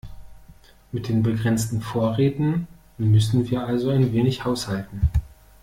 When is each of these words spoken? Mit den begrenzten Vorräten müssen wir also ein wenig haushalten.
Mit 0.91 1.09
den 1.09 1.21
begrenzten 1.21 1.79
Vorräten 1.79 2.67
müssen 2.97 3.47
wir 3.51 3.67
also 3.67 3.91
ein 3.91 4.13
wenig 4.13 4.45
haushalten. 4.45 4.99